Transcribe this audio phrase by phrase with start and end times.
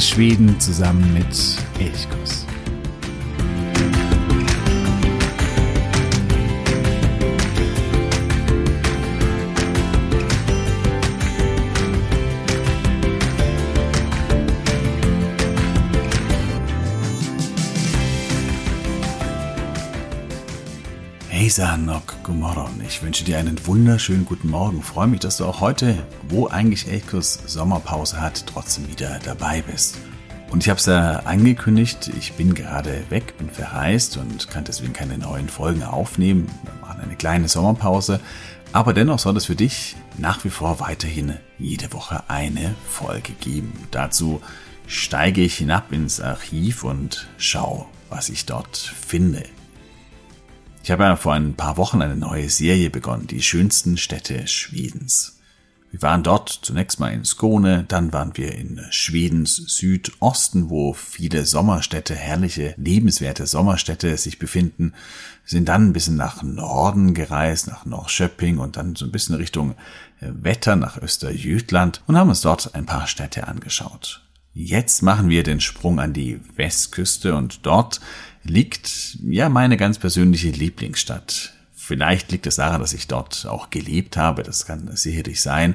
[0.00, 1.26] Schweden zusammen mit
[1.78, 2.47] Elchkuss.
[21.58, 22.80] Hejsan Nok Gumorron.
[22.86, 24.80] Ich wünsche dir einen wunderschönen guten Morgen.
[24.80, 25.96] Freue mich, dass du auch heute,
[26.28, 29.98] wo eigentlich Elkos Sommerpause hat, trotzdem wieder dabei bist.
[30.52, 34.92] Und ich habe es ja angekündigt, ich bin gerade weg, bin verreist und kann deswegen
[34.92, 36.46] keine neuen Folgen aufnehmen.
[36.62, 38.20] Wir machen eine kleine Sommerpause.
[38.70, 43.72] Aber dennoch soll es für dich nach wie vor weiterhin jede Woche eine Folge geben.
[43.90, 44.40] Dazu
[44.86, 49.42] steige ich hinab ins Archiv und schau, was ich dort finde.
[50.88, 55.38] Ich habe ja vor ein paar Wochen eine neue Serie begonnen, die schönsten Städte Schwedens.
[55.90, 61.44] Wir waren dort zunächst mal in Skåne, dann waren wir in Schwedens Südosten, wo viele
[61.44, 64.94] Sommerstädte, herrliche, lebenswerte Sommerstädte sich befinden,
[65.44, 69.74] sind dann ein bisschen nach Norden gereist, nach Norrköping und dann so ein bisschen Richtung
[70.22, 74.22] Wetter nach Österjütland und haben uns dort ein paar Städte angeschaut.
[74.54, 78.00] Jetzt machen wir den Sprung an die Westküste und dort
[78.48, 81.54] liegt ja meine ganz persönliche Lieblingsstadt.
[81.74, 85.74] Vielleicht liegt es daran, dass ich dort auch gelebt habe, das kann sicherlich sein,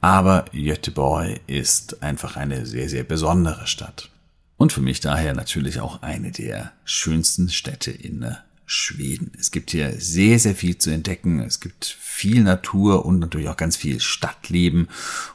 [0.00, 4.10] aber Göteborg ist einfach eine sehr, sehr besondere Stadt.
[4.56, 9.32] Und für mich daher natürlich auch eine der schönsten Städte in Schweden.
[9.38, 11.40] Es gibt hier sehr, sehr viel zu entdecken.
[11.40, 14.88] Es gibt viel Natur und natürlich auch ganz viel Stadtleben.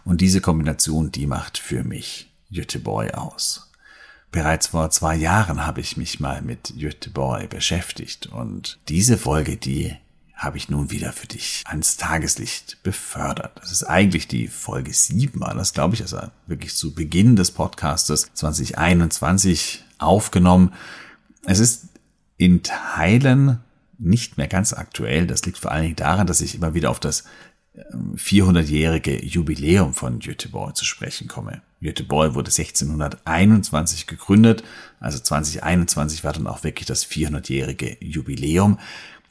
[0.06, 3.72] Und diese Kombination, die macht für mich Göteborg aus.
[4.36, 9.96] Bereits vor zwei Jahren habe ich mich mal mit Göteborg beschäftigt und diese Folge, die
[10.34, 13.58] habe ich nun wieder für dich ans Tageslicht befördert.
[13.62, 17.52] Das ist eigentlich die Folge 7, war das glaube ich, also wirklich zu Beginn des
[17.52, 20.74] Podcastes 2021 aufgenommen.
[21.46, 21.86] Es ist
[22.36, 23.60] in Teilen
[24.00, 25.28] nicht mehr ganz aktuell.
[25.28, 27.24] Das liegt vor allen Dingen daran, dass ich immer wieder auf das
[28.18, 31.62] 400-jährige Jubiläum von Göteborg zu sprechen komme.
[31.86, 34.64] Göteborg wurde 1621 gegründet,
[35.00, 38.80] also 2021 war dann auch wirklich das 400-jährige Jubiläum.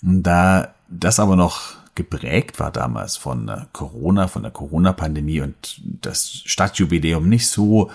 [0.03, 7.29] Da das aber noch geprägt war damals von Corona, von der Corona-Pandemie und das Stadtjubiläum
[7.29, 7.91] nicht so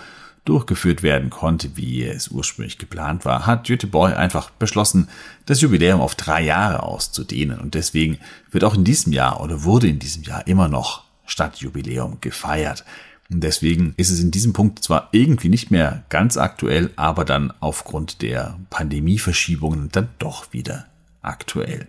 [0.45, 5.09] durchgeführt werden konnte, wie es ursprünglich geplant war, hat Göteborg einfach beschlossen,
[5.45, 7.59] das Jubiläum auf drei Jahre auszudehnen.
[7.59, 8.17] Und deswegen
[8.49, 12.83] wird auch in diesem Jahr oder wurde in diesem Jahr immer noch Stadtjubiläum gefeiert.
[13.31, 17.53] Und deswegen ist es in diesem Punkt zwar irgendwie nicht mehr ganz aktuell, aber dann
[17.59, 20.87] aufgrund der Pandemieverschiebungen dann doch wieder
[21.21, 21.87] aktuell.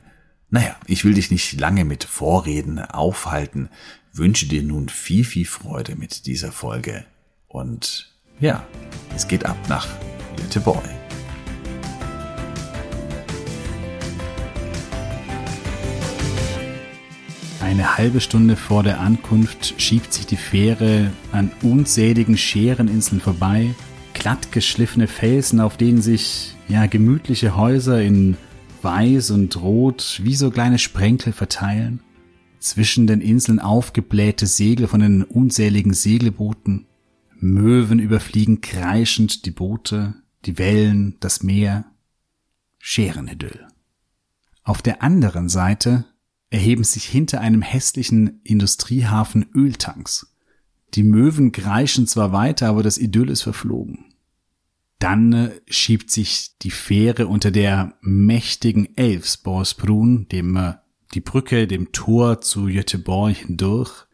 [0.50, 3.70] Naja, ich will dich nicht lange mit Vorreden aufhalten,
[4.12, 7.04] wünsche dir nun viel, viel Freude mit dieser Folge
[7.48, 8.66] und ja,
[9.14, 9.86] es geht ab nach
[10.36, 10.99] Göteborg.
[17.70, 23.76] Eine halbe Stunde vor der Ankunft schiebt sich die Fähre an unzähligen Schereninseln vorbei,
[24.12, 28.36] glatt geschliffene Felsen, auf denen sich ja gemütliche Häuser in
[28.82, 32.00] weiß und rot wie so kleine Sprenkel verteilen.
[32.58, 36.88] Zwischen den Inseln aufgeblähte Segel von den unzähligen Segelbooten,
[37.38, 40.14] Möwen überfliegen kreischend die Boote,
[40.44, 41.84] die Wellen, das Meer.
[42.78, 43.68] Scherenidyll.
[44.64, 46.06] Auf der anderen Seite
[46.50, 50.34] erheben sich hinter einem hässlichen Industriehafen Öltanks.
[50.94, 54.06] Die Möwen kreischen zwar weiter, aber das Idyll ist verflogen.
[54.98, 60.74] Dann äh, schiebt sich die Fähre unter der mächtigen Elfsborgsbrun, dem äh,
[61.14, 64.06] die Brücke, dem Tor zu Göteborg hindurch.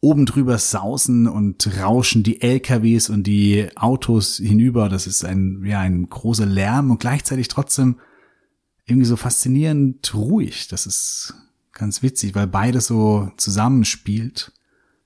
[0.00, 4.88] Oben drüber sausen und rauschen die LKWs und die Autos hinüber.
[4.88, 7.98] Das ist ein, ja, ein großer Lärm und gleichzeitig trotzdem
[8.86, 10.68] irgendwie so faszinierend ruhig.
[10.68, 11.34] Das ist
[11.78, 14.52] ganz witzig, weil beides so zusammenspielt.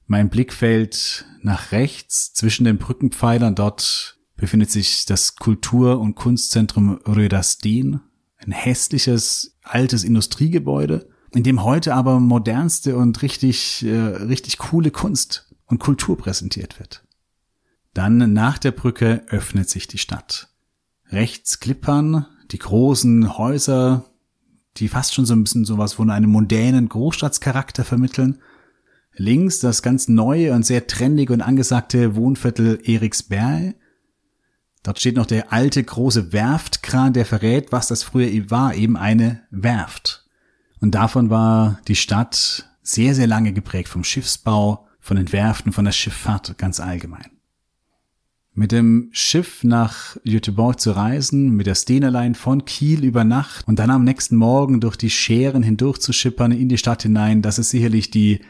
[0.07, 3.55] Mein Blick fällt nach rechts zwischen den Brückenpfeilern.
[3.55, 8.01] Dort befindet sich das Kultur- und Kunstzentrum Rödersten.
[8.39, 15.53] Ein hässliches, altes Industriegebäude in dem heute aber modernste und richtig, äh, richtig coole Kunst
[15.67, 17.05] und Kultur präsentiert wird.
[17.95, 20.49] Dann nach der Brücke öffnet sich die Stadt.
[21.09, 24.12] Rechts klippern die großen Häuser,
[24.77, 28.39] die fast schon so ein bisschen sowas von einem mondänen Großstadtscharakter vermitteln.
[29.15, 33.75] Links das ganz neue und sehr trendige und angesagte Wohnviertel Eriksberg.
[34.83, 39.43] Dort steht noch der alte große Werftkran, der verrät, was das früher war, eben eine
[39.51, 40.27] Werft.
[40.81, 45.85] Und davon war die Stadt sehr, sehr lange geprägt vom Schiffsbau, von den Werften, von
[45.85, 47.32] der Schifffahrt ganz allgemein.
[48.55, 53.79] Mit dem Schiff nach Göteborg zu reisen, mit der Stenerlein von Kiel über Nacht und
[53.79, 57.59] dann am nächsten Morgen durch die Schären hindurch zu schippern in die Stadt hinein, das
[57.59, 58.41] ist sicherlich die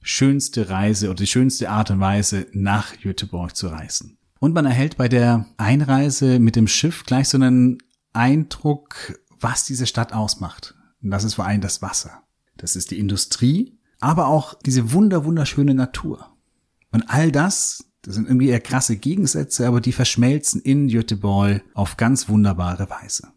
[0.00, 4.18] schönste Reise oder die schönste Art und Weise, nach Göteborg zu reisen.
[4.38, 7.78] Und man erhält bei der Einreise mit dem Schiff gleich so einen
[8.12, 10.74] Eindruck, was diese Stadt ausmacht.
[11.02, 12.22] Und das ist vor allem das Wasser.
[12.56, 16.26] Das ist die Industrie, aber auch diese wunder, wunderschöne Natur.
[16.92, 21.98] Und all das das sind irgendwie eher krasse Gegensätze, aber die verschmelzen in Göteborg auf
[21.98, 23.28] ganz wunderbare Weise.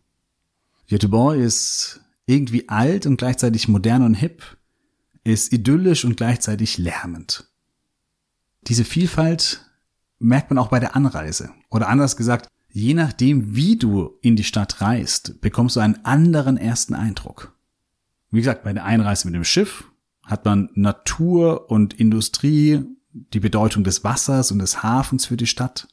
[0.87, 4.41] Göteborg ist irgendwie alt und gleichzeitig modern und hip,
[5.25, 7.51] ist idyllisch und gleichzeitig lärmend.
[8.61, 9.69] Diese Vielfalt
[10.19, 11.49] merkt man auch bei der Anreise.
[11.69, 16.55] Oder anders gesagt, je nachdem, wie du in die Stadt reist, bekommst du einen anderen
[16.55, 17.53] ersten Eindruck.
[18.29, 19.83] Wie gesagt, bei der Einreise mit dem Schiff
[20.23, 25.87] hat man Natur und Industrie die Bedeutung des Wassers und des Hafens für die Stadt.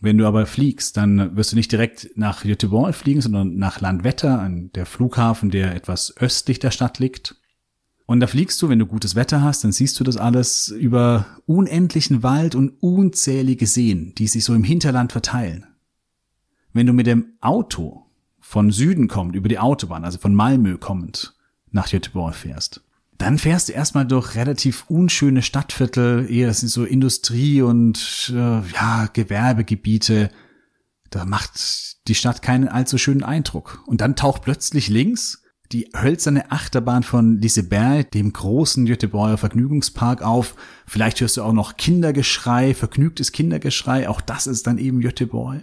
[0.00, 4.48] Wenn du aber fliegst, dann wirst du nicht direkt nach Göteborg fliegen, sondern nach Landwetter,
[4.74, 7.36] der Flughafen, der etwas östlich der Stadt liegt.
[8.06, 11.26] Und da fliegst du, wenn du gutes Wetter hast, dann siehst du das alles über
[11.46, 15.66] unendlichen Wald und unzählige Seen, die sich so im Hinterland verteilen.
[16.72, 18.06] Wenn du mit dem Auto
[18.40, 21.34] von Süden kommend, über die Autobahn, also von Malmö kommend,
[21.70, 22.82] nach Göteborg fährst,
[23.22, 28.60] dann fährst du erstmal durch relativ unschöne Stadtviertel, eher das sind so Industrie- und äh,
[28.72, 30.30] ja, Gewerbegebiete.
[31.10, 33.82] Da macht die Stadt keinen allzu schönen Eindruck.
[33.86, 35.42] Und dann taucht plötzlich links
[35.72, 40.54] die hölzerne Achterbahn von Liseberg, dem großen Göteborger Vergnügungspark auf.
[40.86, 44.08] Vielleicht hörst du auch noch Kindergeschrei, vergnügtes Kindergeschrei.
[44.08, 45.62] Auch das ist dann eben Göteborg.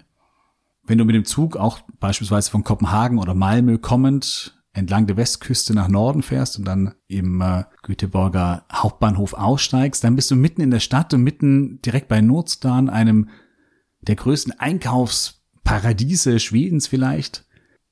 [0.84, 5.74] Wenn du mit dem Zug auch beispielsweise von Kopenhagen oder Malmö kommend entlang der Westküste
[5.74, 10.72] nach Norden fährst und dann im äh, Göteborger Hauptbahnhof aussteigst, dann bist du mitten in
[10.72, 13.30] der Stadt und mitten direkt bei Nordstan, einem
[14.02, 17.46] der größten Einkaufsparadiese Schwedens vielleicht.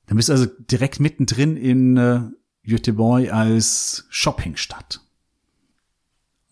[0.06, 2.20] Dann bist du also direkt mittendrin in äh,
[2.64, 5.00] Göteborg als Shoppingstadt.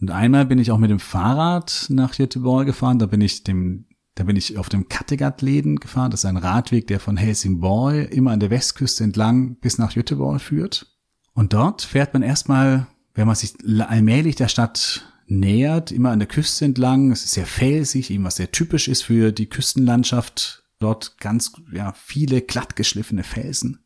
[0.00, 3.87] Und einmal bin ich auch mit dem Fahrrad nach Göteborg gefahren, da bin ich dem
[4.16, 6.10] da bin ich auf dem Kattegat-Läden gefahren.
[6.10, 10.40] Das ist ein Radweg, der von Helsingborg immer an der Westküste entlang bis nach Göteborg
[10.40, 10.96] führt.
[11.34, 13.54] Und dort fährt man erstmal, wenn man sich
[13.86, 17.12] allmählich der Stadt nähert, immer an der Küste entlang.
[17.12, 20.64] Es ist sehr felsig, eben was sehr typisch ist für die Küstenlandschaft.
[20.78, 23.80] Dort ganz, ja, viele glattgeschliffene Felsen.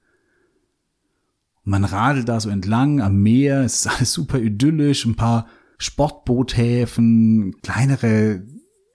[1.65, 3.62] Und man radelt da so entlang am Meer.
[3.62, 5.05] Es ist alles super idyllisch.
[5.05, 5.49] Ein paar
[5.79, 8.44] Sportboothäfen, kleinere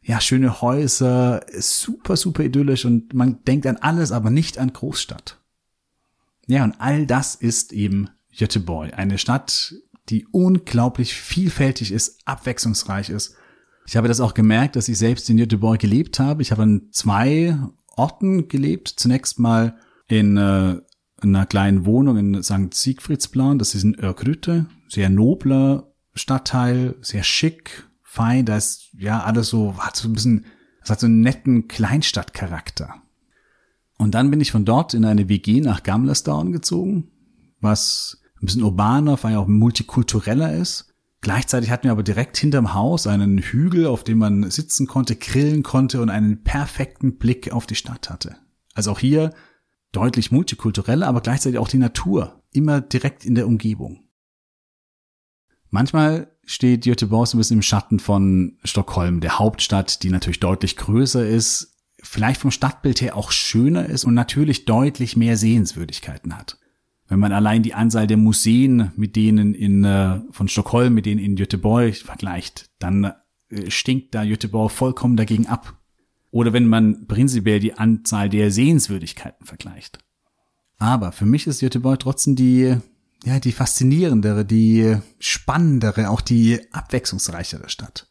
[0.05, 5.39] ja, schöne Häuser, super, super idyllisch und man denkt an alles, aber nicht an Großstadt.
[6.45, 9.73] Ja, und all das ist eben Göteborg, eine Stadt,
[10.09, 13.35] die unglaublich vielfältig ist, abwechslungsreich ist.
[13.87, 16.43] Ich habe das auch gemerkt, dass ich selbst in Göteborg gelebt habe.
[16.43, 17.57] Ich habe an zwei
[17.95, 18.87] Orten gelebt.
[18.87, 19.75] Zunächst mal
[20.07, 20.77] in äh,
[21.21, 22.73] einer kleinen Wohnung in St.
[22.73, 29.50] Siegfriedsplan, das ist in Örgrütte, sehr nobler Stadtteil, sehr schick, fein, da ist ja alles
[29.50, 30.45] so, hat so ein bisschen,
[30.81, 32.95] es hat so einen netten Kleinstadtcharakter.
[33.98, 37.12] Und dann bin ich von dort in eine WG nach Gamlersdown gezogen,
[37.62, 40.93] was ein bisschen urbaner, weil ja auch multikultureller ist.
[41.22, 45.63] Gleichzeitig hatten wir aber direkt hinterm Haus einen Hügel, auf dem man sitzen konnte, grillen
[45.63, 48.36] konnte und einen perfekten Blick auf die Stadt hatte.
[48.74, 49.34] Also auch hier
[49.91, 54.03] deutlich multikultureller, aber gleichzeitig auch die Natur, immer direkt in der Umgebung.
[55.69, 60.77] Manchmal steht Göteborg so ein bisschen im Schatten von Stockholm, der Hauptstadt, die natürlich deutlich
[60.77, 66.59] größer ist, vielleicht vom Stadtbild her auch schöner ist und natürlich deutlich mehr Sehenswürdigkeiten hat.
[67.07, 71.19] Wenn man allein die Anzahl der Museen mit denen in äh, von Stockholm mit denen
[71.19, 73.11] in Göteborg vergleicht, dann
[73.49, 75.77] äh, stinkt da Göteborg vollkommen dagegen ab.
[76.31, 79.99] Oder wenn man prinzipiell die Anzahl der Sehenswürdigkeiten vergleicht.
[80.77, 82.75] Aber für mich ist Göteborg trotzdem die
[83.25, 88.08] ja, die faszinierendere, die spannendere, auch die abwechslungsreichere Stadt.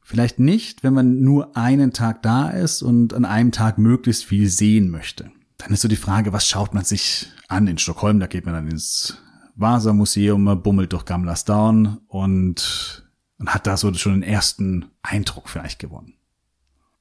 [0.00, 4.48] Vielleicht nicht, wenn man nur einen Tag da ist und an einem Tag möglichst viel
[4.48, 5.30] sehen möchte.
[5.58, 8.18] Dann ist so die Frage, was schaut man sich an in Stockholm?
[8.18, 9.18] Da geht man dann ins
[9.56, 13.06] Vasa-Museum, bummelt durch Gamla Stan und,
[13.38, 16.14] und hat da so schon den ersten Eindruck vielleicht gewonnen.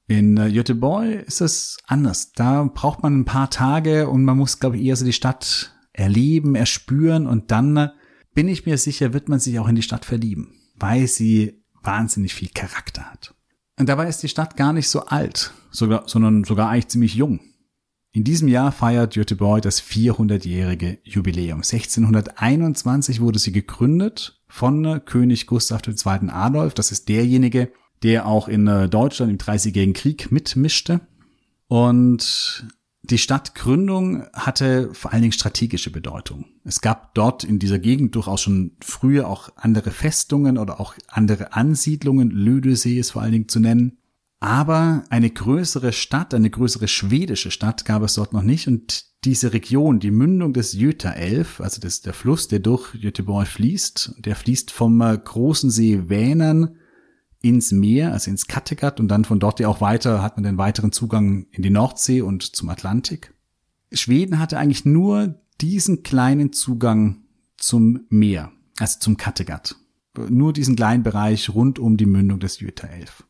[0.07, 2.33] In äh, Göteborg ist es anders.
[2.33, 5.76] Da braucht man ein paar Tage und man muss, glaube ich, eher so die Stadt
[5.97, 7.91] erleben, erspüren und dann
[8.33, 12.33] bin ich mir sicher, wird man sich auch in die Stadt verlieben, weil sie wahnsinnig
[12.33, 13.33] viel Charakter hat.
[13.79, 17.39] Und dabei ist die Stadt gar nicht so alt, sogar, sondern sogar eigentlich ziemlich jung.
[18.11, 21.57] In diesem Jahr feiert Göteborg das 400-jährige Jubiläum.
[21.57, 26.29] 1621 wurde sie gegründet von König Gustav II.
[26.29, 26.73] Adolf.
[26.73, 27.71] Das ist derjenige,
[28.03, 31.01] der auch in äh, Deutschland im Dreißigjährigen Krieg mitmischte.
[31.67, 32.65] Und
[33.09, 36.45] die Stadtgründung hatte vor allen Dingen strategische Bedeutung.
[36.63, 41.53] Es gab dort in dieser Gegend durchaus schon früher auch andere Festungen oder auch andere
[41.53, 42.29] Ansiedlungen.
[42.29, 43.97] Lödesee ist vor allen Dingen zu nennen.
[44.39, 48.67] Aber eine größere Stadt, eine größere schwedische Stadt gab es dort noch nicht.
[48.67, 54.15] Und diese Region, die Mündung des Göta-Elf, also das, der Fluss, der durch Göteborg fließt,
[54.19, 56.75] der fließt vom äh, großen See Vänern
[57.41, 60.57] ins Meer, also ins Kattegat und dann von dort ja auch weiter hat man den
[60.57, 63.33] weiteren Zugang in die Nordsee und zum Atlantik.
[63.91, 67.23] Schweden hatte eigentlich nur diesen kleinen Zugang
[67.57, 69.75] zum Meer, also zum Kattegat.
[70.29, 73.23] Nur diesen kleinen Bereich rund um die Mündung des Göta-Elf.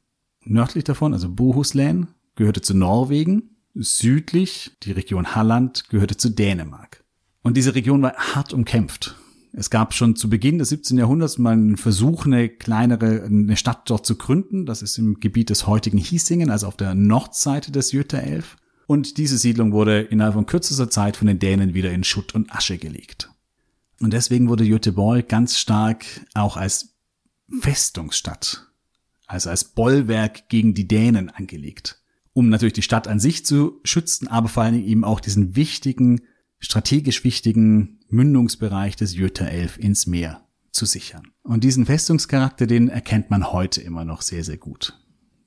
[0.46, 3.58] Nördlich davon, also Bohuslän, gehörte zu Norwegen.
[3.74, 7.04] Südlich, die Region Halland, gehörte zu Dänemark.
[7.44, 9.16] Und diese Region war hart umkämpft.
[9.58, 11.00] Es gab schon zu Beginn des 17.
[11.00, 14.68] Jahrhunderts mal einen Versuch, eine kleinere, eine Stadt dort zu gründen.
[14.68, 18.58] Das ist im Gebiet des heutigen Hiesingen, also auf der Nordseite des Göta-Elf.
[18.86, 22.54] Und diese Siedlung wurde innerhalb von kürzester Zeit von den Dänen wieder in Schutt und
[22.54, 23.32] Asche gelegt.
[24.00, 26.94] Und deswegen wurde Göteborg ganz stark auch als
[27.60, 28.68] Festungsstadt
[29.28, 32.02] also als Bollwerk gegen die Dänen angelegt,
[32.34, 35.56] um natürlich die Stadt an sich zu schützen, aber vor allen Dingen eben auch diesen
[35.56, 36.22] wichtigen,
[36.60, 41.32] strategisch wichtigen Mündungsbereich des Göta-Elf ins Meer zu sichern.
[41.44, 45.00] Und diesen Festungscharakter, den erkennt man heute immer noch sehr, sehr gut.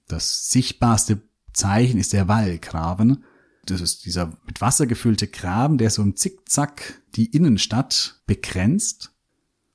[0.08, 3.24] Das sichtbarste Zeichen ist der Wallgraben.
[3.66, 9.12] Das ist dieser mit Wasser gefüllte Graben, der so im Zickzack die Innenstadt begrenzt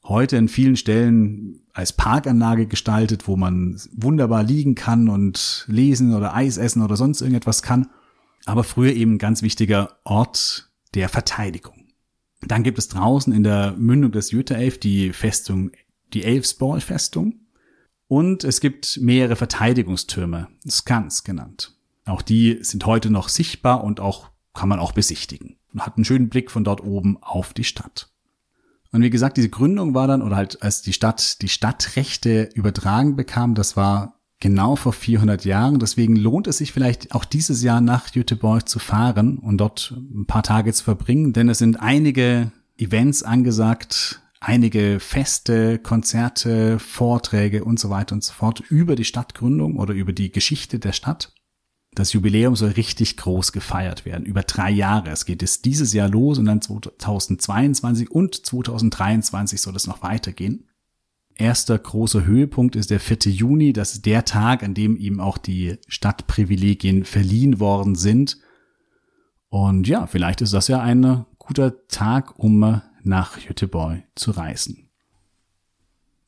[0.07, 6.33] heute in vielen Stellen als Parkanlage gestaltet, wo man wunderbar liegen kann und lesen oder
[6.33, 7.89] Eis essen oder sonst irgendetwas kann.
[8.45, 11.74] Aber früher eben ein ganz wichtiger Ort der Verteidigung.
[12.47, 15.71] Dann gibt es draußen in der Mündung des Jüterelf die Festung,
[16.13, 17.39] die Elfsborg-Festung.
[18.07, 21.75] Und es gibt mehrere Verteidigungstürme, Skans genannt.
[22.05, 25.57] Auch die sind heute noch sichtbar und auch kann man auch besichtigen.
[25.71, 28.11] Man hat einen schönen Blick von dort oben auf die Stadt.
[28.91, 33.15] Und wie gesagt, diese Gründung war dann, oder halt als die Stadt die Stadtrechte übertragen
[33.15, 35.79] bekam, das war genau vor 400 Jahren.
[35.79, 40.25] Deswegen lohnt es sich vielleicht auch dieses Jahr nach Göteborg zu fahren und dort ein
[40.25, 47.79] paar Tage zu verbringen, denn es sind einige Events angesagt, einige Feste, Konzerte, Vorträge und
[47.79, 51.33] so weiter und so fort über die Stadtgründung oder über die Geschichte der Stadt.
[51.95, 55.11] Das Jubiläum soll richtig groß gefeiert werden, über drei Jahre.
[55.11, 60.67] Es geht es dieses Jahr los und dann 2022 und 2023 soll es noch weitergehen.
[61.37, 63.31] Erster großer Höhepunkt ist der 4.
[63.31, 63.73] Juni.
[63.73, 68.37] Das ist der Tag, an dem ihm auch die Stadtprivilegien verliehen worden sind.
[69.49, 74.89] Und ja, vielleicht ist das ja ein guter Tag, um nach Göteborg zu reisen.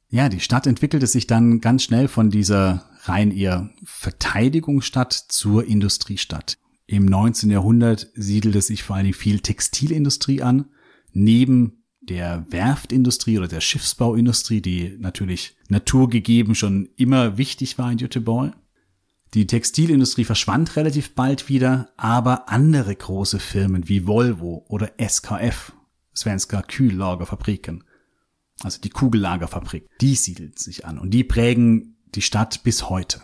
[0.10, 6.58] Ja, die Stadt entwickelte sich dann ganz schnell von dieser rein eher Verteidigungsstadt zur Industriestadt.
[6.86, 7.50] Im 19.
[7.50, 10.70] Jahrhundert siedelte sich vor allem viel Textilindustrie an,
[11.12, 18.54] neben der Werftindustrie oder der Schiffsbauindustrie, die natürlich naturgegeben schon immer wichtig war in Göteborg.
[19.34, 25.74] Die Textilindustrie verschwand relativ bald wieder, aber andere große Firmen wie Volvo oder SKF,
[26.16, 27.84] Svenska Kühllagerfabriken,
[28.62, 33.22] also die Kugellagerfabrik, die siedelten sich an und die prägen die Stadt bis heute.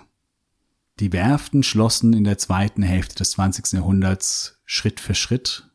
[1.00, 3.74] Die Werften schlossen in der zweiten Hälfte des 20.
[3.74, 5.70] Jahrhunderts Schritt für Schritt.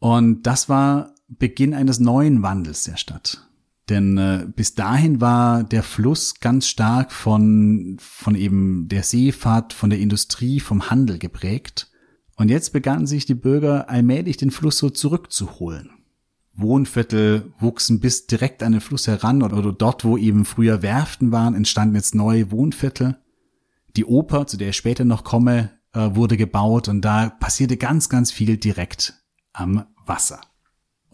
[0.00, 3.48] Und das war Beginn eines neuen Wandels der Stadt.
[3.88, 9.90] Denn äh, bis dahin war der Fluss ganz stark von, von eben der Seefahrt, von
[9.90, 11.90] der Industrie, vom Handel geprägt.
[12.36, 15.90] Und jetzt begannen sich die Bürger allmählich den Fluss so zurückzuholen.
[16.56, 21.54] Wohnviertel wuchsen bis direkt an den Fluss heran oder, dort, wo eben früher Werften waren,
[21.54, 23.18] entstanden jetzt neue Wohnviertel.
[23.96, 28.08] Die Oper, zu der ich später noch komme, äh, wurde gebaut und da passierte ganz,
[28.08, 29.14] ganz viel direkt
[29.52, 30.40] am Wasser.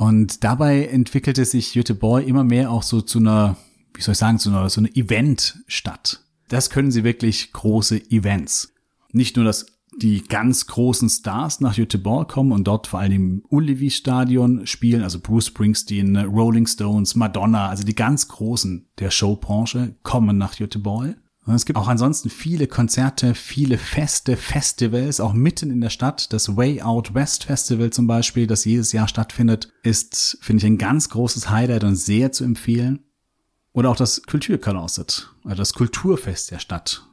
[0.00, 3.59] Und dabei entwickelte sich Göteborg immer mehr auch so zu einer,
[3.92, 6.25] wie soll ich sagen, zu einer, so einer Eventstadt.
[6.49, 8.73] Das können sie wirklich große Events.
[9.12, 9.66] Nicht nur das
[10.00, 15.21] die ganz großen Stars nach Göteborg kommen und dort vor allem im Ullevi-Stadion spielen, also
[15.21, 21.14] Bruce Springsteen, Rolling Stones, Madonna, also die ganz großen der Showbranche kommen nach Göteborg.
[21.50, 26.33] Und es gibt auch ansonsten viele Konzerte, viele Feste, Festivals, auch mitten in der Stadt.
[26.33, 30.78] Das Way Out West Festival zum Beispiel, das jedes Jahr stattfindet, ist, finde ich, ein
[30.78, 33.00] ganz großes Highlight und sehr zu empfehlen.
[33.73, 37.04] Oder auch das Kulturkalaset, also das Kulturfest der Stadt,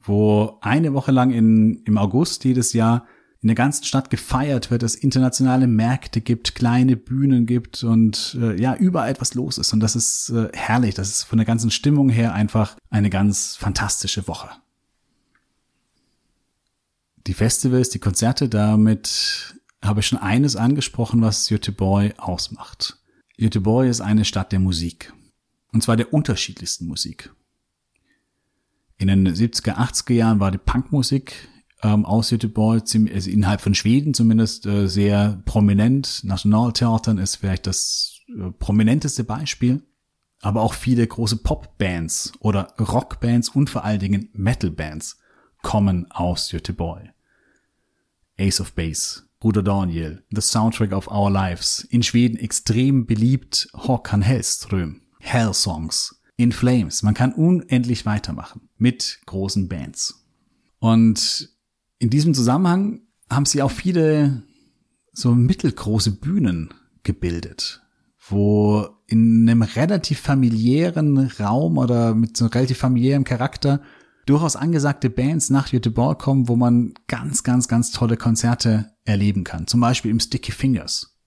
[0.00, 3.04] wo eine Woche lang in, im August jedes Jahr
[3.42, 8.60] in der ganzen Stadt gefeiert wird, es internationale Märkte gibt, kleine Bühnen gibt und äh,
[8.60, 9.72] ja, überall etwas los ist.
[9.72, 10.94] Und das ist äh, herrlich.
[10.94, 14.48] Das ist von der ganzen Stimmung her einfach eine ganz fantastische Woche.
[17.26, 22.98] die Festivals, die Konzerte, damit habe ich schon eines angesprochen, was Göteborg ausmacht.
[23.38, 25.12] Göteborg ist eine Stadt der Musik.
[25.72, 27.32] Und zwar der unterschiedlichsten Musik.
[28.98, 31.48] In den 70er, 80er Jahren war die Punkmusik
[31.82, 36.22] ähm, aus Göteborg, also innerhalb von Schweden zumindest, äh, sehr prominent.
[36.24, 39.82] Nationaltheatern ist vielleicht das äh, prominenteste Beispiel.
[40.40, 45.18] Aber auch viele große Popbands oder Rockbands und vor allen Dingen Metalbands
[45.62, 47.10] kommen aus Göteborg.
[48.38, 54.22] Ace of Base, Bruder Daniel, The Soundtrack of Our Lives, in Schweden extrem beliebt Håkan
[54.22, 57.04] Hellström, Hell Songs, In Flames.
[57.04, 60.24] Man kann unendlich weitermachen mit großen Bands.
[60.80, 61.50] Und
[62.02, 64.42] in diesem Zusammenhang haben sie auch viele
[65.12, 67.80] so mittelgroße Bühnen gebildet,
[68.28, 73.82] wo in einem relativ familiären Raum oder mit so einem relativ familiären Charakter
[74.26, 79.68] durchaus angesagte Bands nach Göteborg kommen, wo man ganz, ganz, ganz tolle Konzerte erleben kann.
[79.68, 81.20] Zum Beispiel im Sticky Fingers.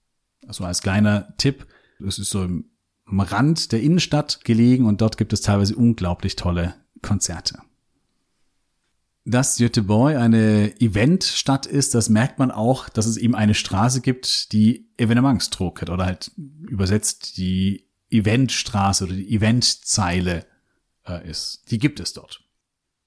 [0.46, 1.66] Also als kleiner Tipp,
[2.00, 2.66] das ist so im,
[3.08, 7.60] Rand der Innenstadt gelegen und dort gibt es teilweise unglaublich tolle Konzerte.
[9.28, 14.52] Dass Göteborg eine Eventstadt ist, das merkt man auch, dass es eben eine Straße gibt,
[14.52, 20.46] die Evenementstråket oder halt übersetzt die Eventstraße oder die Eventzeile
[21.08, 21.64] äh, ist.
[21.72, 22.40] Die gibt es dort.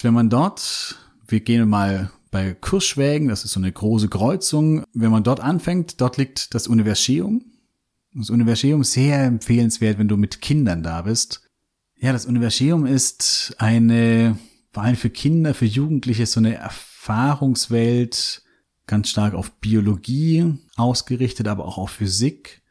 [0.02, 5.12] Wenn man dort, wir gehen mal bei Kurschwägen, das ist so eine große Kreuzung, wenn
[5.12, 7.46] man dort anfängt, dort liegt das Universium.
[8.14, 11.44] Das Universium ist sehr empfehlenswert, wenn du mit Kindern da bist.
[11.96, 14.38] Ja, das Universium ist eine
[14.72, 18.44] vor allem für Kinder, für Jugendliche so eine Erfahrungswelt,
[18.88, 22.62] ganz stark auf Biologie ausgerichtet, aber auch auf Physik.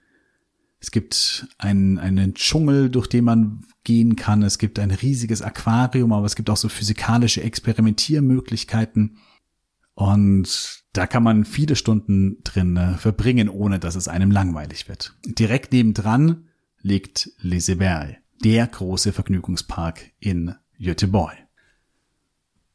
[0.81, 4.43] Es gibt einen, einen Dschungel, durch den man gehen kann.
[4.43, 9.19] Es gibt ein riesiges Aquarium, aber es gibt auch so physikalische Experimentiermöglichkeiten.
[9.95, 15.17] Und da kann man viele Stunden drin äh, verbringen, ohne dass es einem langweilig wird.
[15.25, 16.49] Direkt nebendran
[16.81, 21.48] liegt Liseberg, der große Vergnügungspark in Göteborg.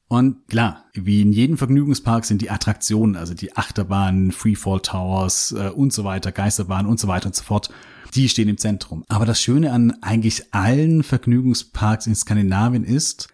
[0.08, 5.70] Und klar, wie in jedem Vergnügungspark sind die Attraktionen, also die Achterbahnen, Freefall Towers äh,
[5.70, 7.70] und so weiter, Geisterbahnen und so weiter und so fort,
[8.14, 9.04] die stehen im Zentrum.
[9.08, 13.30] Aber das Schöne an eigentlich allen Vergnügungsparks in Skandinavien ist,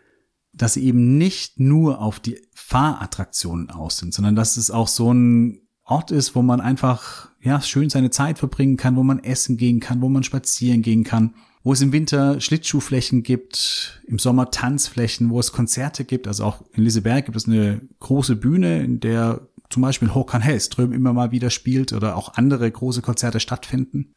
[0.54, 5.14] dass sie eben nicht nur auf die Fahrattraktionen aus sind, sondern dass es auch so
[5.14, 9.58] ein Ort ist, wo man einfach ja schön seine Zeit verbringen kann, wo man essen
[9.58, 14.52] gehen kann, wo man spazieren gehen kann wo es im Winter Schlittschuhflächen gibt, im Sommer
[14.52, 16.28] Tanzflächen, wo es Konzerte gibt.
[16.28, 20.94] Also auch in Liseberg gibt es eine große Bühne, in der zum Beispiel Håkan Hellström
[20.94, 24.14] immer mal wieder spielt oder auch andere große Konzerte stattfinden.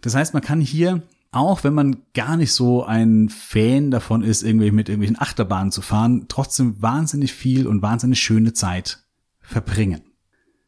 [0.00, 4.42] Das heißt, man kann hier, auch wenn man gar nicht so ein Fan davon ist,
[4.42, 9.04] irgendwie mit irgendwelchen Achterbahnen zu fahren, trotzdem wahnsinnig viel und wahnsinnig schöne Zeit
[9.40, 10.02] verbringen.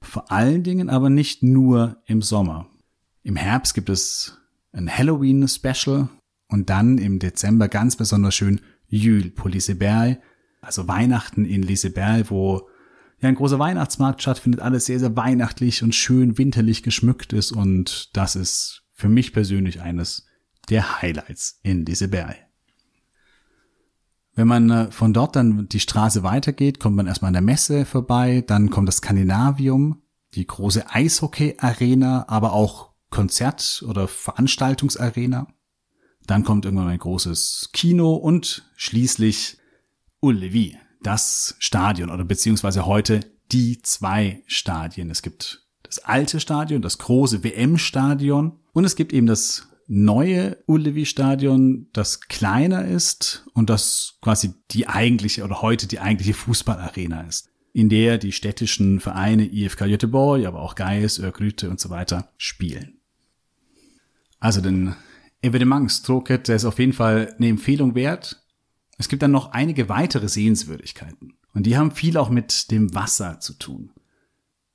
[0.03, 2.67] Vor allen Dingen aber nicht nur im Sommer.
[3.23, 4.40] Im Herbst gibt es
[4.73, 6.09] ein Halloween-Special
[6.49, 10.21] und dann im Dezember ganz besonders schön Jül pour Liseberg,
[10.61, 12.69] also Weihnachten in Liseberg, wo
[13.21, 18.17] ja ein großer Weihnachtsmarkt stattfindet, alles sehr, sehr weihnachtlich und schön winterlich geschmückt ist und
[18.17, 20.27] das ist für mich persönlich eines
[20.69, 22.37] der Highlights in Liseberg.
[24.35, 27.85] Wenn man äh, von dort dann die Straße weitergeht, kommt man erstmal an der Messe
[27.85, 30.03] vorbei, dann kommt das Skandinavium,
[30.35, 35.49] die große Eishockey-Arena, aber auch Konzert- oder Veranstaltungsarena.
[36.27, 39.59] Dann kommt irgendwann ein großes Kino und schließlich
[40.21, 43.21] Ullevi, das Stadion oder beziehungsweise heute
[43.53, 45.11] die zwei Stadien.
[45.11, 51.89] Es gibt das alte Stadion, das große WM-Stadion und es gibt eben das neue Ullevi-Stadion,
[51.93, 57.89] das kleiner ist und das quasi die eigentliche oder heute die eigentliche Fußballarena ist in
[57.89, 63.00] der die städtischen Vereine IFK Göteborg, aber auch Geis, Örgryte und so weiter spielen.
[64.41, 64.95] Also den
[65.43, 68.43] Evenements-Toolkit, der ist auf jeden Fall eine Empfehlung wert.
[68.99, 71.35] Es gibt dann noch einige weitere Sehenswürdigkeiten.
[71.55, 73.91] Und die haben viel auch mit dem Wasser zu tun.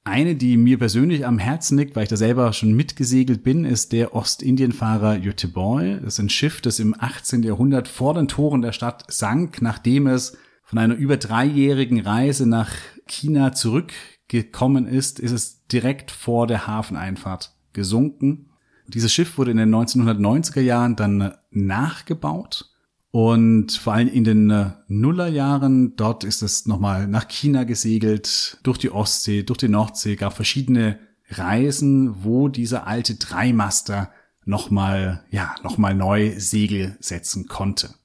[0.04, 3.92] Eine, die mir persönlich am Herzen liegt, weil ich da selber schon mitgesegelt bin, ist
[3.92, 6.02] der Ostindienfahrer Göteborg.
[6.04, 7.42] Das ist ein Schiff, das im 18.
[7.42, 12.72] Jahrhundert vor den Toren der Stadt sank, nachdem es von einer über dreijährigen Reise nach
[13.08, 18.52] China zurückgekommen ist, ist es direkt vor der Hafeneinfahrt gesunken.
[18.88, 22.70] Dieses Schiff wurde in den 1990er Jahren dann nachgebaut
[23.16, 28.78] und vor allem in den äh, Nullerjahren, dort ist es nochmal nach China gesegelt, durch
[28.78, 34.12] die Ostsee, durch die Nordsee, gab verschiedene Reisen, wo dieser alte Dreimaster
[34.44, 37.96] nochmal, ja, nochmal neu Segel setzen konnte.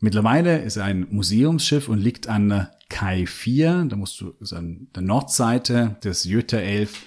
[0.00, 3.86] Mittlerweile ist er ein Museumsschiff und liegt an Kai 4.
[3.88, 7.06] Da musst du so an der Nordseite des Jüterelf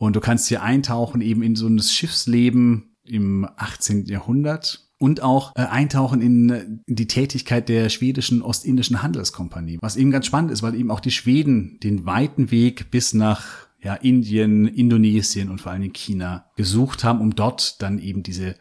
[0.00, 4.06] und du kannst hier eintauchen eben in so ein Schiffsleben im 18.
[4.06, 10.10] Jahrhundert und auch äh, eintauchen in, in die Tätigkeit der schwedischen Ostindischen Handelskompanie, was eben
[10.10, 14.66] ganz spannend ist, weil eben auch die Schweden den weiten Weg bis nach ja, Indien,
[14.66, 18.56] Indonesien und vor allen Dingen China gesucht haben, um dort dann eben diese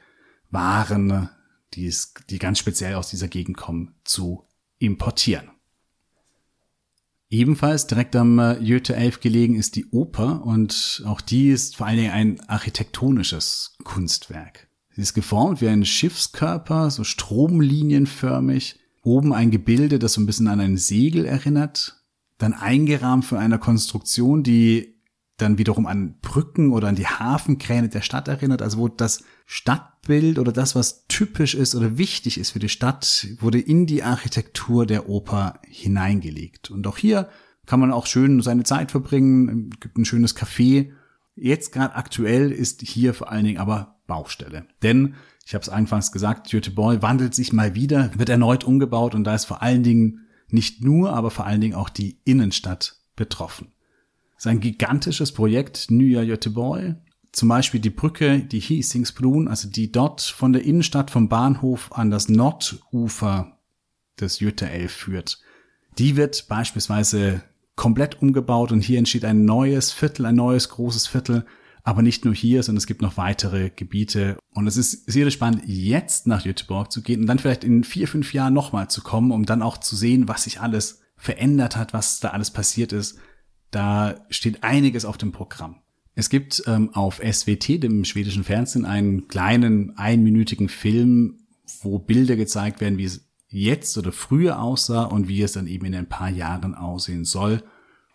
[0.50, 1.30] Waren,
[1.74, 4.44] die, es, die ganz speziell aus dieser Gegend kommen, zu
[4.78, 5.52] importieren.
[7.32, 11.86] Ebenfalls direkt am äh, Goethe 11 gelegen ist die Oper und auch die ist vor
[11.86, 14.68] allen Dingen ein architektonisches Kunstwerk.
[14.96, 18.80] Sie ist geformt wie ein Schiffskörper, so stromlinienförmig.
[19.04, 22.04] Oben ein Gebilde, das so ein bisschen an ein Segel erinnert.
[22.38, 24.99] Dann eingerahmt von einer Konstruktion, die
[25.42, 30.40] dann wiederum an Brücken oder an die Hafenkräne der Stadt erinnert, also wo das Stadtbild
[30.40, 34.86] oder das, was typisch ist oder wichtig ist für die Stadt, wurde in die Architektur
[34.86, 36.72] der Oper hineingelegt.
[36.72, 37.30] Und auch hier
[37.66, 40.92] kann man auch schön seine Zeit verbringen, gibt ein schönes Café.
[41.36, 44.66] Jetzt gerade aktuell ist hier vor allen Dingen aber Baustelle.
[44.84, 49.24] Denn, ich habe es anfangs gesagt, Göteborg wandelt sich mal wieder, wird erneut umgebaut und
[49.24, 53.72] da ist vor allen Dingen nicht nur, aber vor allen Dingen auch die Innenstadt betroffen.
[54.40, 56.96] Das ist ein gigantisches Projekt, Nya Göteborg.
[57.34, 62.10] Zum Beispiel die Brücke, die Hisingsbrun, also die dort von der Innenstadt vom Bahnhof an
[62.10, 63.60] das Nordufer
[64.18, 65.42] des Jütterelf führt.
[65.98, 67.44] Die wird beispielsweise
[67.76, 71.46] komplett umgebaut und hier entsteht ein neues Viertel, ein neues großes Viertel.
[71.84, 74.38] Aber nicht nur hier, sondern es gibt noch weitere Gebiete.
[74.54, 78.08] Und es ist sehr spannend, jetzt nach Göteborg zu gehen und dann vielleicht in vier,
[78.08, 81.92] fünf Jahren nochmal zu kommen, um dann auch zu sehen, was sich alles verändert hat,
[81.92, 83.20] was da alles passiert ist.
[83.72, 85.78] Da steht einiges auf dem Programm.
[86.16, 91.40] Es gibt ähm, auf SWT, dem schwedischen Fernsehen, einen kleinen einminütigen Film,
[91.82, 95.86] wo Bilder gezeigt werden, wie es jetzt oder früher aussah und wie es dann eben
[95.86, 97.64] in ein paar Jahren aussehen soll.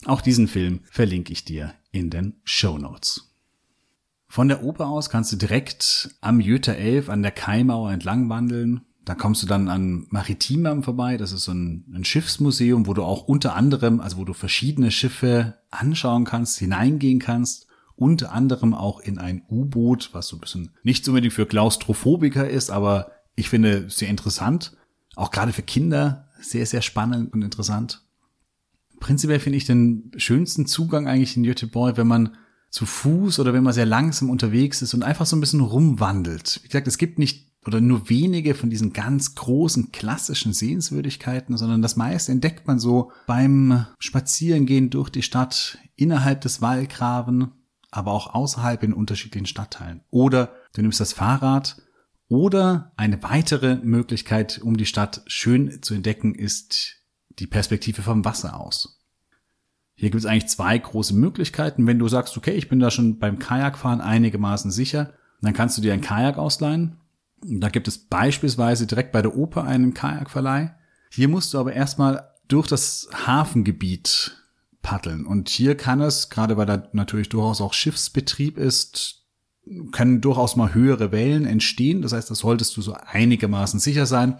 [0.04, 3.34] Auch diesen Film verlinke ich dir in den Show Notes.
[4.28, 8.82] Von der Oper aus kannst du direkt am Jüter 11 an der Kaimauer entlang wandeln.
[9.04, 11.16] Da kommst du dann an Maritimam vorbei.
[11.16, 14.90] Das ist so ein, ein, Schiffsmuseum, wo du auch unter anderem, also wo du verschiedene
[14.90, 17.66] Schiffe anschauen kannst, hineingehen kannst.
[17.96, 22.70] Unter anderem auch in ein U-Boot, was so ein bisschen nicht unbedingt für Klaustrophobiker ist,
[22.70, 24.76] aber ich finde sehr interessant.
[25.14, 28.02] Auch gerade für Kinder sehr, sehr spannend und interessant.
[29.00, 32.36] Prinzipiell finde ich den schönsten Zugang eigentlich in Göteborg, wenn man
[32.70, 36.60] zu Fuß oder wenn man sehr langsam unterwegs ist und einfach so ein bisschen rumwandelt.
[36.62, 41.82] Wie gesagt, es gibt nicht oder nur wenige von diesen ganz großen klassischen Sehenswürdigkeiten, sondern
[41.82, 47.52] das meiste entdeckt man so beim Spazierengehen durch die Stadt innerhalb des Wallgraben,
[47.90, 50.02] aber auch außerhalb in unterschiedlichen Stadtteilen.
[50.10, 51.80] Oder du nimmst das Fahrrad
[52.28, 56.96] oder eine weitere Möglichkeit, um die Stadt schön zu entdecken, ist
[57.38, 59.00] die Perspektive vom Wasser aus.
[59.96, 61.86] Hier gibt es eigentlich zwei große Möglichkeiten.
[61.86, 65.82] Wenn du sagst, okay, ich bin da schon beim Kajakfahren einigermaßen sicher, dann kannst du
[65.82, 66.98] dir ein Kajak ausleihen
[67.46, 70.74] da gibt es beispielsweise direkt bei der Oper einen Kajakverleih.
[71.10, 74.36] Hier musst du aber erstmal durch das Hafengebiet
[74.82, 75.26] paddeln.
[75.26, 79.22] Und hier kann es, gerade weil da natürlich durchaus auch Schiffsbetrieb ist,
[79.92, 82.02] können durchaus mal höhere Wellen entstehen.
[82.02, 84.38] Das heißt, da solltest du so einigermaßen sicher sein.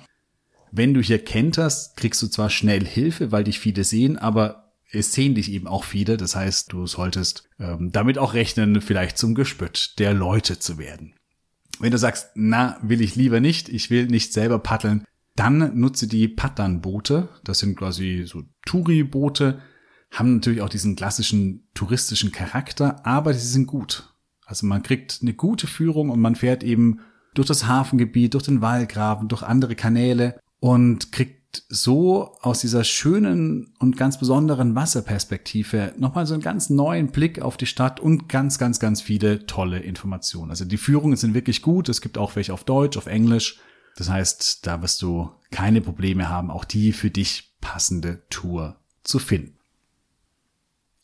[0.70, 5.12] Wenn du hier kenterst, kriegst du zwar schnell Hilfe, weil dich viele sehen, aber es
[5.12, 6.16] sehen dich eben auch viele.
[6.16, 11.14] Das heißt, du solltest ähm, damit auch rechnen, vielleicht zum Gespött der Leute zu werden.
[11.80, 15.04] Wenn du sagst, na, will ich lieber nicht, ich will nicht selber paddeln,
[15.36, 17.28] dann nutze die Paddernboote.
[17.42, 19.60] Das sind quasi so Touri-Boote,
[20.10, 24.14] haben natürlich auch diesen klassischen touristischen Charakter, aber sie sind gut.
[24.46, 27.00] Also man kriegt eine gute Führung und man fährt eben
[27.34, 33.74] durch das Hafengebiet, durch den Wallgraben, durch andere Kanäle und kriegt so aus dieser schönen
[33.78, 38.58] und ganz besonderen Wasserperspektive nochmal so einen ganz neuen Blick auf die Stadt und ganz,
[38.58, 40.50] ganz, ganz viele tolle Informationen.
[40.50, 41.88] Also die Führungen sind wirklich gut.
[41.88, 43.58] Es gibt auch welche auf Deutsch, auf Englisch.
[43.96, 49.18] Das heißt, da wirst du keine Probleme haben, auch die für dich passende Tour zu
[49.18, 49.58] finden.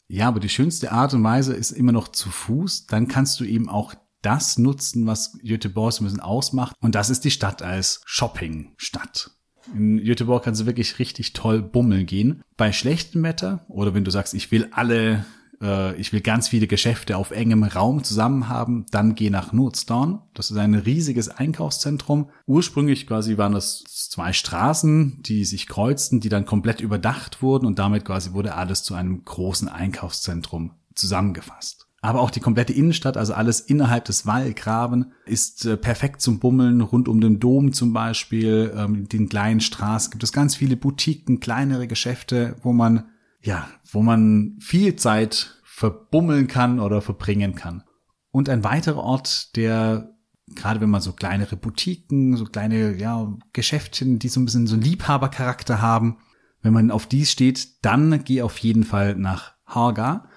[0.09, 2.87] Ja, aber die schönste Art und Weise ist immer noch zu Fuß.
[2.87, 6.77] Dann kannst du eben auch das nutzen, was Göteborg so ein bisschen ausmacht.
[6.81, 9.31] Und das ist die Stadt als Shoppingstadt.
[9.75, 12.43] In Göteborg kannst du wirklich richtig toll bummeln gehen.
[12.57, 15.25] Bei schlechtem Wetter oder wenn du sagst, ich will alle,
[15.61, 20.23] äh, ich will ganz viele Geschäfte auf engem Raum zusammen haben, dann geh nach Nordstorn.
[20.35, 22.31] Das ist ein riesiges Einkaufszentrum.
[22.47, 27.79] Ursprünglich quasi waren das zwei Straßen, die sich kreuzten, die dann komplett überdacht wurden und
[27.79, 31.90] damit quasi wurde alles zu einem großen Einkaufszentrum zusammengefasst.
[32.03, 36.81] Aber auch die komplette Innenstadt, also alles innerhalb des Wallgraben, ist äh, perfekt zum Bummeln.
[36.81, 41.41] Rund um den Dom zum Beispiel, ähm, den kleinen Straßen gibt es ganz viele Boutiquen,
[41.41, 43.05] kleinere Geschäfte, wo man,
[43.43, 47.83] ja, wo man viel Zeit verbummeln kann oder verbringen kann.
[48.31, 50.15] Und ein weiterer Ort, der
[50.55, 54.77] gerade wenn man so kleinere Boutiquen, so kleine ja, Geschäftchen, die so ein bisschen so
[54.77, 56.19] Liebhabercharakter haben,
[56.63, 60.29] wenn man auf dies steht, dann geh auf jeden Fall nach Haga.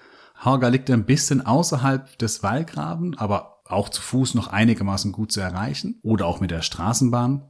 [0.44, 5.40] Haga liegt ein bisschen außerhalb des Wallgraben, aber auch zu Fuß noch einigermaßen gut zu
[5.40, 7.44] erreichen oder auch mit der Straßenbahn.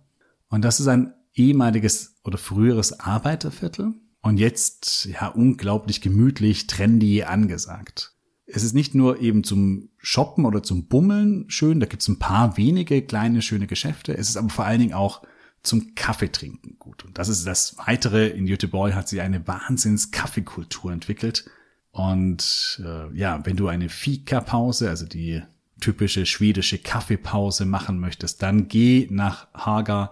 [0.49, 8.13] Und das ist ein ehemaliges oder früheres Arbeiterviertel und jetzt ja unglaublich gemütlich, trendy angesagt.
[8.45, 12.19] Es ist nicht nur eben zum Shoppen oder zum Bummeln schön, da gibt es ein
[12.19, 15.23] paar wenige kleine schöne Geschäfte, es ist aber vor allen Dingen auch
[15.63, 17.06] zum Kaffeetrinken gut.
[17.06, 18.27] Und das ist das Weitere.
[18.27, 21.49] In Göteborg hat sie eine Wahnsinns Kaffeekultur entwickelt.
[21.93, 25.43] Und äh, ja, wenn du eine Fika-Pause, also die
[25.79, 30.10] typische schwedische Kaffeepause machen möchtest, dann geh nach Haga.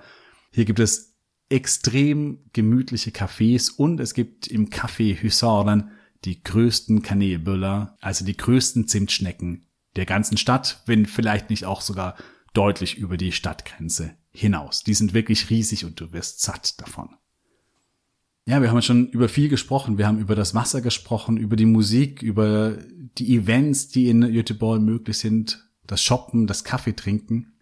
[0.51, 1.15] Hier gibt es
[1.49, 5.89] extrem gemütliche Cafés und es gibt im Café Husaren
[6.23, 9.65] die größten Kanelbüller, also die größten Zimtschnecken
[9.95, 12.15] der ganzen Stadt, wenn vielleicht nicht auch sogar
[12.53, 14.83] deutlich über die Stadtgrenze hinaus.
[14.83, 17.09] Die sind wirklich riesig und du wirst satt davon.
[18.45, 19.97] Ja, wir haben schon über viel gesprochen.
[19.97, 22.77] Wir haben über das Wasser gesprochen, über die Musik, über
[23.17, 27.54] die Events, die in Göteborg möglich sind, das Shoppen, das Kaffee trinken.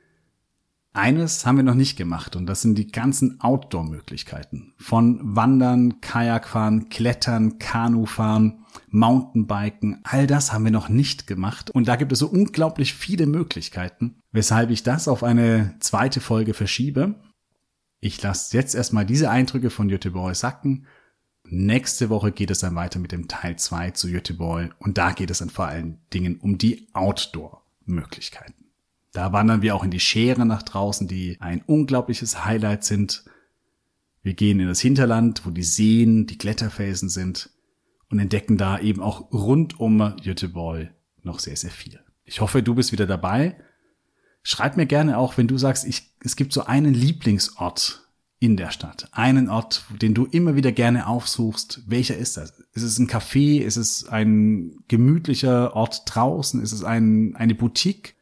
[0.92, 4.74] Eines haben wir noch nicht gemacht und das sind die ganzen Outdoor-Möglichkeiten.
[4.78, 11.96] Von Wandern, Kajakfahren, Klettern, Kanufahren, Mountainbiken, all das haben wir noch nicht gemacht und da
[11.96, 17.22] gibt es so unglaublich viele Möglichkeiten, weshalb ich das auf eine zweite Folge verschiebe.
[18.00, 20.86] Ich lasse jetzt erstmal diese Eindrücke von Göteborg sacken.
[21.44, 25.32] Nächste Woche geht es dann weiter mit dem Teil 2 zu Göteborg und da geht
[25.32, 28.66] es dann vor allen Dingen um die Outdoor-Möglichkeiten.
[29.12, 33.26] Da wandern wir auch in die Schere nach draußen, die ein unglaubliches Highlight sind.
[34.22, 37.50] Wir gehen in das Hinterland, wo die Seen, die Kletterfelsen sind
[38.10, 42.00] und entdecken da eben auch rund um Göteborg noch sehr, sehr viel.
[42.24, 43.58] Ich hoffe, du bist wieder dabei.
[44.50, 48.10] Schreib mir gerne auch, wenn du sagst, ich, es gibt so einen Lieblingsort
[48.40, 49.08] in der Stadt.
[49.12, 51.84] Einen Ort, den du immer wieder gerne aufsuchst.
[51.86, 52.60] Welcher ist das?
[52.74, 53.62] Ist es ein Café?
[53.62, 56.64] Ist es ein gemütlicher Ort draußen?
[56.64, 58.16] Ist es ein, eine Boutique?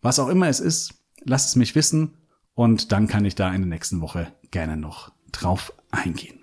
[0.00, 2.14] Was auch immer es ist, lass es mich wissen
[2.54, 6.41] und dann kann ich da in der nächsten Woche gerne noch drauf eingehen.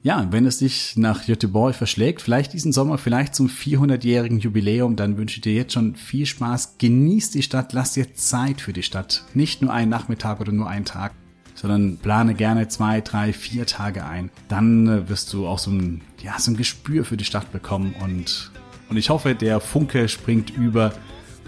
[0.00, 5.16] Ja, wenn es dich nach Göteborg verschlägt, vielleicht diesen Sommer, vielleicht zum 400-jährigen Jubiläum, dann
[5.16, 6.76] wünsche ich dir jetzt schon viel Spaß.
[6.78, 9.24] Genieß die Stadt, lass dir Zeit für die Stadt.
[9.34, 11.14] Nicht nur einen Nachmittag oder nur einen Tag,
[11.56, 14.30] sondern plane gerne zwei, drei, vier Tage ein.
[14.46, 17.96] Dann äh, wirst du auch so ein, ja, so ein Gespür für die Stadt bekommen
[18.00, 18.52] und,
[18.88, 20.92] und ich hoffe, der Funke springt über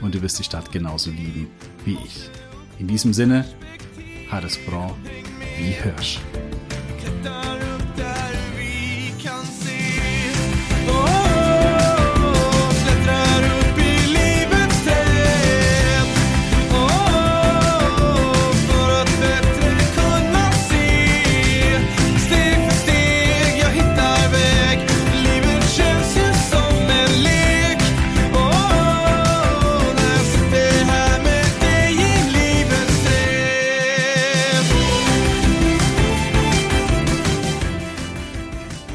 [0.02, 1.46] und du wirst die Stadt genauso lieben
[1.84, 2.28] wie ich.
[2.80, 3.44] In diesem Sinne,
[4.28, 4.90] Hades bra
[5.56, 6.18] wie Hirsch.